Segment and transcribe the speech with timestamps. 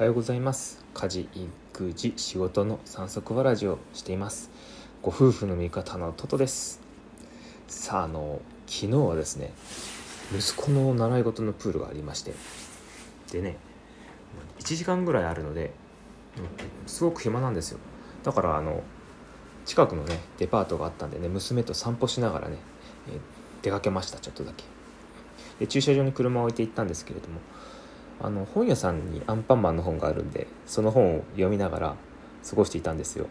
[0.00, 0.82] はようございます。
[0.94, 4.50] 家事育児仕事の三足わらじをしています。
[5.02, 6.80] ご夫婦の味方のトトです。
[7.68, 9.52] さああの昨日はですね
[10.34, 12.32] 息子の習い事のプールがありまして
[13.30, 13.58] でね
[14.60, 15.70] 1時間ぐらいあるので
[16.86, 17.78] すごく暇なんですよ。
[18.22, 18.82] だからあの
[19.66, 22.56] 近くのねデパートがあったんでね娘と散歩しながらね、
[23.10, 23.18] え
[23.60, 24.64] 出かけましたちょっとだけ。
[25.58, 27.40] で駐車場に車を置いて行ったんですけれども
[28.22, 31.96] あの本屋さんにアンパンマンの本があるんでその本を読みながら
[32.48, 33.26] 過ごしていたんですよ。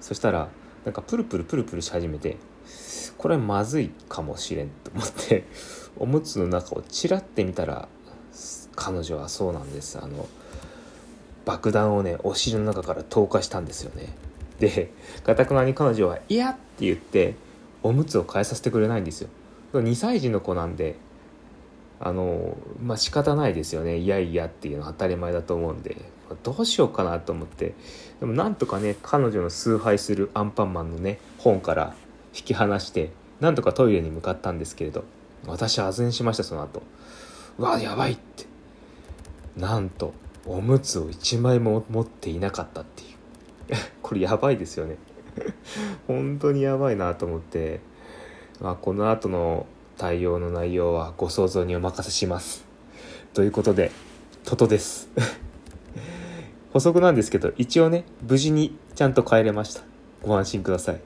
[0.00, 0.48] そしたら
[0.84, 2.36] なんかプルプルプルプルし始めて
[3.18, 5.44] これまずいかもしれんと思って
[5.98, 7.88] おむつの中をチラって見たら
[8.76, 9.98] 彼女はそうなんです。
[9.98, 10.28] あの
[11.44, 14.14] 爆弾をねお尻の中から投下したんですよね。
[14.60, 14.92] で
[15.24, 17.34] かたくなに彼女は「嫌!」って言って
[17.82, 19.28] おむつを変えさせてくれないんですよ。
[19.72, 20.96] 2歳児の子なんで
[21.98, 23.98] あのまあ仕方ないですよね。
[23.98, 25.96] いやいやっていうのは当たり前だと思うんで。
[26.42, 27.74] どうしようかなと思って。
[28.20, 31.94] でもなんとかね彼女の崇拝するアンパンマンのね本から
[32.34, 35.04] 引き離してなんとかトイレに向かったんですけれど
[35.46, 36.82] 私は唖然しましたその後。
[37.58, 38.46] うわやばいって。
[39.56, 40.12] なんと
[40.44, 43.76] おむつを1枚も持っていなかったっていう。
[44.02, 44.96] これやばいですよね。
[46.06, 47.80] 本当にやばいなと思って、
[48.60, 49.66] まあ、この後の
[49.96, 52.64] 対応の内容はご想像にお任せします。
[53.32, 53.90] ということで、
[54.44, 55.08] トトです。
[56.72, 59.82] 補足なんですけど、一応ね、無事にちゃんと帰れました。
[60.22, 61.00] ご安心ください。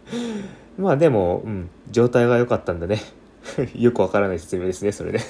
[0.78, 3.00] まあでも、うん、状態が良かったんだね。
[3.74, 5.20] よくわからない説明ですね、それね。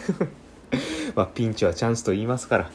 [1.14, 2.70] まあ、ピンチはチャンスと言いますから。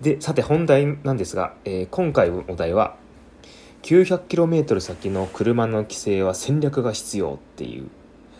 [0.00, 2.96] で、さて本題なんですが、えー、今回のお題は、
[3.82, 7.88] 900km 先の車の規制は戦略が必要っていう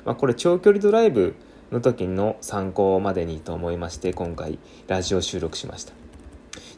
[0.09, 1.35] まあ、これ長距離ドライブ
[1.71, 5.93] の時の参考までにと思いまして今回ラジオ収録しました。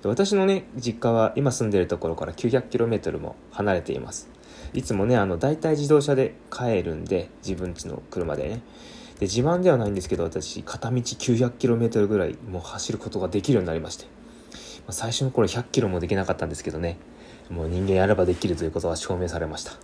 [0.03, 4.29] 私のね実家は今住んでるところから 900km も離れています。
[4.73, 8.63] いつもねあの大体自動車で帰るんで自分家の車でね。
[9.21, 14.07] で自慢ではないんですけど私片道 900km ぐらいもう走ることができるようになりまして、
[14.89, 16.97] ま、最初の頃 100km もできなかったんですけどね。
[17.49, 19.75] もう人間やればできるということは証明されました。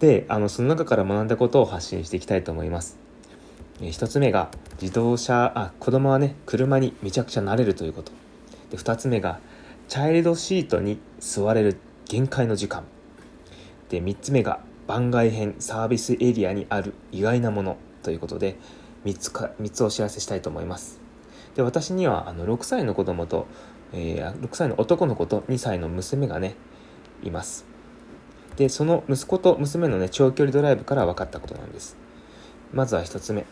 [0.00, 2.98] であのその中から学んだことを発信していきたいと思います。
[3.80, 4.50] え1つ目が
[4.80, 8.12] 自動車あ子供はね車にめちゃくちゃ慣れるということ。
[8.70, 9.40] で2つ目が
[9.88, 12.84] チャイルドシートに座れる限界の時間。
[13.88, 18.56] で3つ目が番外編サービスエリアにある意外なものということで
[19.04, 21.00] 3つか3つお知らせしたいと思います。
[21.54, 23.46] で私にはあの6歳の子供と、
[23.92, 26.54] えー、6歳の男の子と2歳の娘がね
[27.22, 27.77] います。
[28.58, 31.96] でその息子と娘のね長距離ドライブから分かったことなんです。
[32.72, 33.46] まずは1つ目。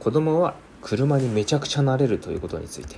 [0.00, 2.96] 子供は車にめちゃくちゃ慣れるということについて。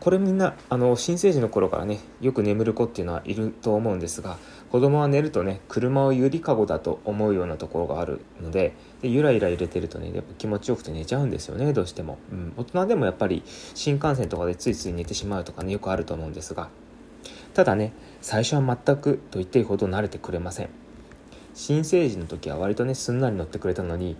[0.00, 4.36] これみんなあの新生児の頃からねよく眠る子っていうのはいると思うんですが
[4.68, 16.68] 子供は寝るとね車をゆりかごだと思うようなところがあるのででゆらゆら揺れてるとねやっぱ気持ちよくて寝ちゃうんですよねどうしても、うん、大人でもやっぱり新幹線とかでついつい寝てしまうとかねよくあると思うんですが
[17.56, 20.68] ただね最初は全くと言っていいほど慣れてくれません。
[21.54, 24.14] 新生児の時は割とねすんなり乗ってくれたのに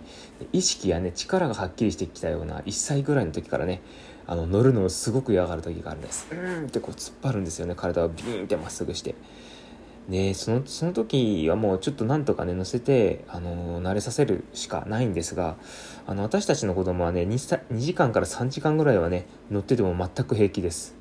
[0.53, 3.83] 意識やね力がはっきりしてきたような1歳ぐらいの時からね
[4.25, 6.27] あの乗るのをすごく嫌がる時があるんです。
[6.31, 7.75] うんってこう突っ張るんですよね。
[7.75, 9.13] 体をビーンってまっすぐして。
[10.07, 15.57] ねそのその時はもうちょっとなんとかね乗せて、あの慣れさせるしかないんですが
[16.07, 20.96] あの私たちの子供はね 2, 2時間から3時間ぐらいはね乗ってても全く平気です。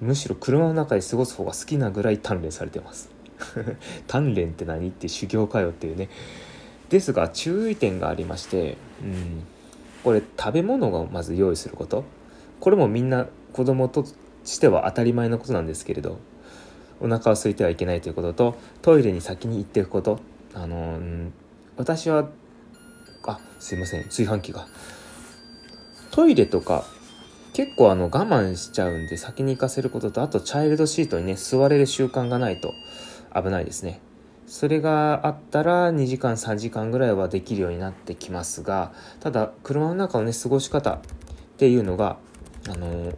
[0.00, 3.10] むしろ車の中で過ごす方が好きなぐらい鍛錬されてます。
[4.08, 6.08] 鍛錬って何って修行かよっていうね。
[6.88, 9.44] ですが注意点がありまして、うん、
[10.02, 12.04] これ食べ物をまず用意すること。
[12.60, 14.04] これもみんな子供と
[14.44, 16.18] しては当たり前のことなんですけれど
[17.00, 20.20] お腹を空いてはいけないということとトイレに先に行っていくこと。
[20.54, 21.32] あの、うん、
[21.76, 22.28] 私は
[23.26, 24.04] あすいません。
[24.04, 24.66] 炊飯器が。
[26.10, 26.84] トイレとか
[27.54, 32.74] 結構あの我慢しちゃうんで先に行かせることとあとチャイルドシートにね座れる習慣がないと
[33.32, 34.00] 危ないですね。
[34.46, 41.00] それがあったら2時間3時間ぐらいはできるようになってきますがただ車の中のね過ごし方っ
[41.56, 42.18] ていうのが
[42.68, 43.12] あの、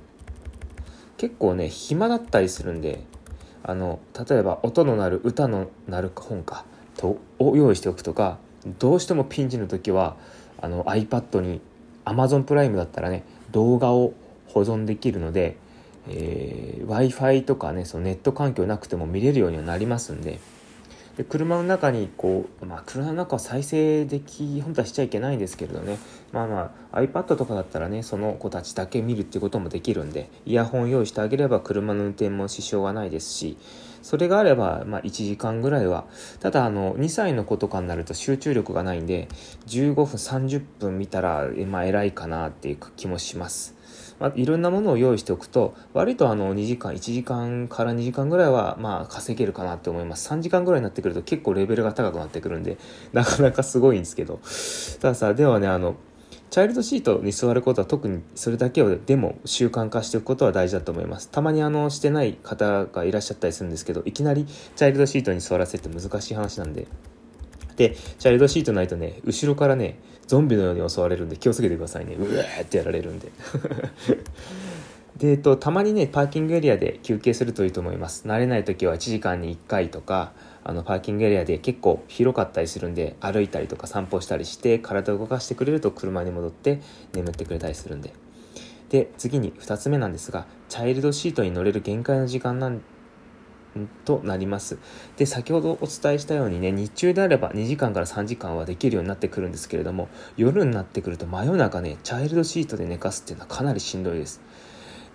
[1.17, 3.03] 結構ね暇だったりするんで
[3.62, 3.99] あの
[4.29, 6.65] 例えば音の鳴る歌の鳴る本か
[6.97, 8.38] とを用意しておくとか
[8.79, 10.17] どうしてもピンチの時は
[10.61, 11.61] あの iPad に
[12.05, 14.12] Amazon プライムだったらね動画を
[14.49, 15.57] 保存できるので、
[16.09, 20.39] えー、w i f i とかねそのネット環境なくても見れるようにはなりますんで
[21.17, 25.99] で車の中にこう、まあ、車の中は再生でき本当はしちゃいけないんですけれどね
[26.31, 33.57] まあまあ iPad とかだったらねその子たちだけ見るっていうこともできるんでイヤホン用意してあげれば車の運転も支障がないですし
[34.03, 36.05] それがあれば、まあ、1時間ぐらいは
[36.41, 39.29] ただあの2歳の子とかになると集中力がないんで
[39.67, 43.75] 15分30分見たら、まあ、偉いかなっていう気もします。
[44.19, 50.31] まあ、いろんなものを用意しておくと割とあの2時間1時間から2時間ぐらいはまあ稼げるかなって思います。
[50.31, 52.79] 3時間ぐらいになってくると結構レベルが高くなってくるんで
[53.13, 54.41] なかなかすごいんですけど。
[55.01, 55.97] たださではねあの
[56.51, 61.29] チャイルドシートに座ることは特にそれだけをでも習慣化しておくことは大事だと思います。
[61.31, 66.87] たまにあのしてない方がいらっしゃったりするんですけどいきなりチャイルドシートに座らせて難しい話なんで。
[67.76, 72.14] でチャイルドシートないとね後ろからねゾンビのように襲われるんで気をつけてくださいね。
[72.14, 73.31] うわーってやられるんで。
[75.19, 78.26] で、えっと、たまにねパーキングエリアで休憩するといいと思います。
[78.26, 80.32] 慣れない時は1時間に1回とか
[80.64, 86.81] あのパーキングエリアで結構広かったりするんで歩いたりとか散歩したりして体を動かしてくれると車に戻って
[87.14, 88.12] 眠ってくれたりするんで。
[88.88, 92.81] で次に2つ目なんですがチャイルドシートに乗れる限界の時間なん
[94.05, 94.78] となります。
[95.17, 104.40] で先ほどお伝えしたようにね日中であれば2時間から3時間はできるようになってくるんですけれども夜になってくると真夜中ねチャイルドシートで寝かすっていうのはかなりしんどいです。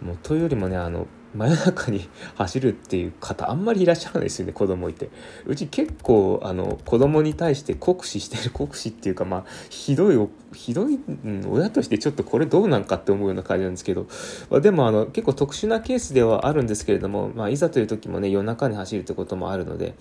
[0.02, 5.10] もうというよりもねあの真夜中に走るっていう方あんまりいらっしゃらないですよね子供いて。
[5.46, 14.08] うち結構あの子供に対して酷使してる酷使っていうかまあひどいひどい、うん、親としてちょっとこれどうなんかって思うような感じなんですけど、
[14.50, 19.96] まあ、でもあの結構特殊なケースではあるんですけれども、まあ、いざという時もね夜中に走るってこともあるので。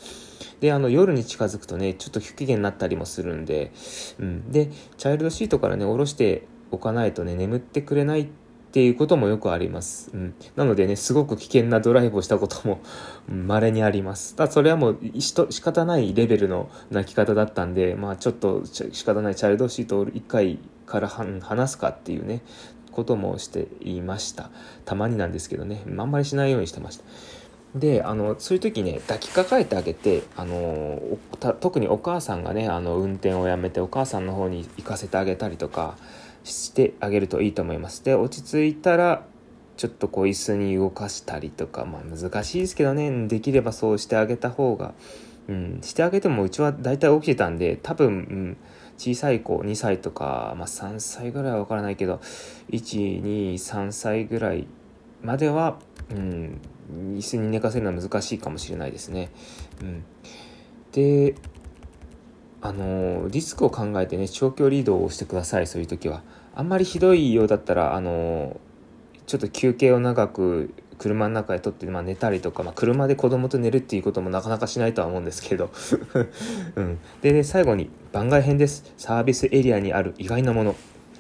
[0.61, 3.73] であの夜に近づくとねちょっと不機嫌になったりもするんで、
[4.19, 8.40] うん、でチャイルドシートからね下ろしておかないとね眠ってくれないって
[8.71, 10.13] っていうこともよくあります。
[10.15, 10.35] うん。
[10.55, 12.81] なのでね、すごく危険なドライブをしたことも
[13.29, 14.37] 稀にあります。
[14.37, 22.43] ただそれはもう仕方ないレベルの泣き方だったんで、まあちょっと仕方ないチャイルドシートを1回から話すかっていうね、
[22.93, 24.51] こともしていました。
[24.85, 27.05] たまになんですけどね、あんまりしないようにしてました。
[27.75, 31.01] であのそういう時ね抱きかかえてあげてあの
[31.61, 35.97] 特にお母さんがねあの運転をやめてお母さんの方に行かせてあげたりとか
[36.45, 38.05] してあげるといいと思います。
[38.05, 39.25] で落ち着いたら
[39.77, 43.29] ちょっとこう椅子に動かしたりとかまあ難しいですけどね。
[43.29, 44.95] できればそうしてあげた方が
[45.51, 48.57] うん、してあげてもうちは大体起きてたんで多分、うん、
[48.97, 52.21] 小さい子2歳とか、まあ、3歳ぐらいは分からないけど
[52.71, 54.69] 123歳ぐらい
[55.23, 55.79] までは、
[56.11, 56.61] うん、
[57.17, 59.31] 椅子に寝かせるのは難しいかもしれないですね。
[59.83, 60.05] うん、
[60.93, 61.35] で
[62.63, 66.23] あのリスクを考えてね長距離移動をしてくださいそういう時は。
[66.55, 68.61] あんまりひどいようだったらあの
[69.27, 75.71] ちょっと休憩を長く車の中で撮って、まあ、寝たりとか、まあ、車で子供と寝るっていうこともなかなかしないとは思うんですけど、
[76.77, 78.93] うん、で、ね、最後に番外編です。
[78.99, 80.77] サービスエリアにある意外なもの。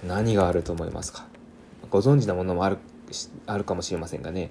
[0.06, 1.26] 何があると思いますか？
[1.90, 2.78] ご存知なものもある
[3.46, 4.50] あるかもしれませんがね、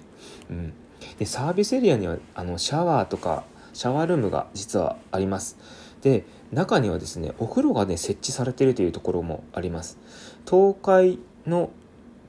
[0.49, 0.73] うん、
[1.17, 3.43] でサービスエリアにはあのシャワーとか
[3.73, 5.57] シャワールームが実はあります。
[6.01, 9.97] で中にはですねお風呂がね設置されているというところもあります。
[10.49, 11.69] 東海の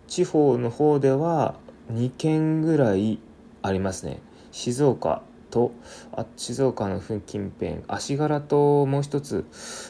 [0.09, 1.55] 地方の方では
[1.93, 3.19] 2軒ぐらい
[3.63, 4.21] ありますね。
[4.53, 5.73] 静岡と
[6.13, 9.45] あ静岡の近辺足柄ともう一つ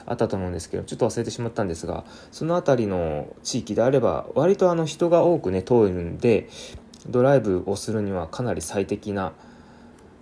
[0.06, 6.48] あったと思うんですけどちょっと忘れてしまったんですがその辺りの地域であれば割とあの人が多くね通るんで
[7.08, 9.32] ドライブをするにはかなり最適な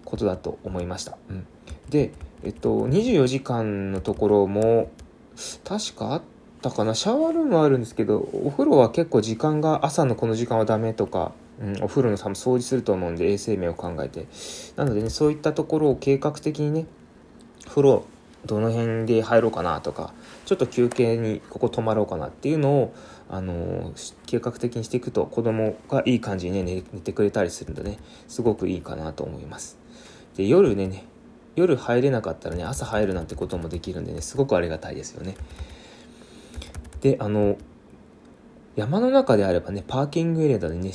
[0.05, 1.47] ことだと思いました、うん、
[1.89, 4.91] でえっと、24時間のところも、
[5.65, 6.23] 確かあっ
[6.63, 6.95] たかな。
[6.95, 14.27] シャワールームはあるんですけど、お風呂は結構時間が、朝のこの時間はダメとか、うん、お風呂の多分掃除すると思うんで、衛生面を考えて。
[14.77, 16.87] なのでね、そういったところを計画的にね、
[17.67, 18.05] 風呂、
[18.47, 20.13] どの辺で入ろうかなとか、
[20.47, 22.95] ちょっと休憩にここ泊まろうかなっていうのを、
[23.31, 23.93] あの
[24.27, 29.79] 計画的にしていくと子供がいい感じにね寝てくれたりするんでねすごくいいかなと思います
[30.37, 31.05] で夜ね
[31.59, 35.37] 夜入れなかったらね朝入るなんてこともできるんでねすごくありがたいですよね。
[37.01, 37.57] であの
[38.77, 40.93] 山の中であればねパーキングエリアでね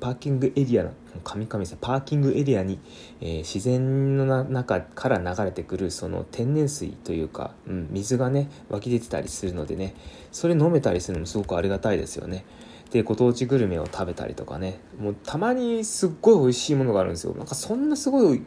[0.00, 0.92] パーキングエリアの
[1.24, 2.78] 神々さパーキングエリアに、
[3.22, 9.94] えー、自然の中から流れてくるその天然水というか、うん、水がね湧き出てたりするのでね
[10.30, 12.44] それ飲めたりするのもすごくありがたいですよね。
[12.90, 17.32] でご当地グルメを食べたりとかねもうたまにすっごい美味しいものがあるんですよ。
[17.32, 18.42] なんかそんなすごい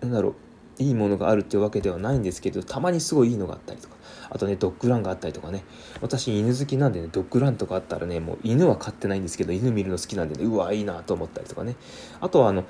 [0.00, 0.34] なんだろう
[0.78, 3.96] いいものがあるっていうわけではないんですけどたまにすごいいいのがあったりとか
[4.30, 5.64] あとねドッグランがあったりとかね。
[6.00, 11.76] 私犬好きなんでねドッグランとかあったらねもう犬は飼ってないんですけど犬見るの好きなんでねうわいいなと思ったりとかね。
[12.20, 12.64] あとはあの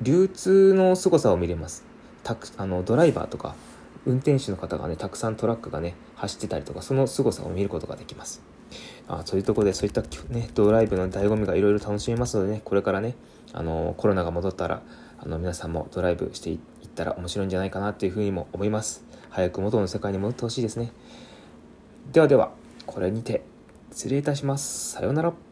[0.00, 1.84] 流通の凄さを見れます。
[2.22, 3.56] タクあのドライバーとか
[4.06, 8.42] 運転手の方がねたくさんトラックがね走ってたりとかその凄さを見ることができます。
[9.08, 13.16] あそういうとこでそういった、ね、ドライブの醍醐味がいろいろ楽しめますのでねこれからね
[13.52, 14.82] あのコロナが戻ったら
[15.18, 19.04] あの皆さんもドライブしていってったら面白いんじゃないかなというふうにも思います。
[19.30, 20.90] 早く元の世界に戻ってほしいですね。
[22.12, 22.50] ではでは
[22.86, 23.44] これにて
[23.92, 24.92] 失礼いたします。
[24.92, 25.47] さようなら。